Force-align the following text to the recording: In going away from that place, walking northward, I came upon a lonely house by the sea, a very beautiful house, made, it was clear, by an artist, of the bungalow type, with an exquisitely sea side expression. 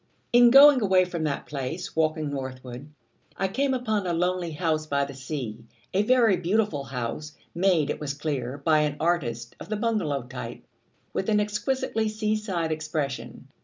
In 0.33 0.49
going 0.49 0.81
away 0.81 1.05
from 1.05 1.25
that 1.25 1.45
place, 1.45 1.95
walking 1.95 2.31
northward, 2.31 2.87
I 3.37 3.47
came 3.47 3.75
upon 3.75 4.07
a 4.07 4.13
lonely 4.15 4.49
house 4.53 4.87
by 4.87 5.05
the 5.05 5.13
sea, 5.13 5.63
a 5.93 6.01
very 6.01 6.37
beautiful 6.37 6.85
house, 6.85 7.33
made, 7.53 7.91
it 7.91 7.99
was 7.99 8.15
clear, 8.15 8.57
by 8.57 8.79
an 8.79 8.97
artist, 8.99 9.55
of 9.59 9.69
the 9.69 9.77
bungalow 9.77 10.23
type, 10.23 10.63
with 11.13 11.29
an 11.29 11.39
exquisitely 11.39 12.09
sea 12.09 12.35
side 12.35 12.71
expression. 12.71 13.47